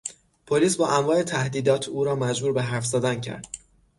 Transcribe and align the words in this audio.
پلیس 0.47 0.77
با 0.77 0.87
انواع 0.89 1.23
تهدیدات 1.23 1.87
او 1.87 2.03
را 2.03 2.15
مجبور 2.15 2.53
به 2.53 2.61
حرف 2.63 2.85
زدن 2.85 3.21
کرد. 3.21 3.47